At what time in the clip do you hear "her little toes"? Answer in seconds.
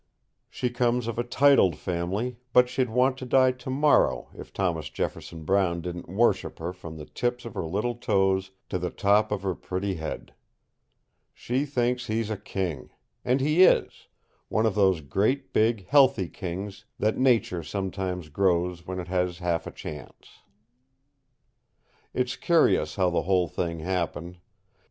7.53-8.49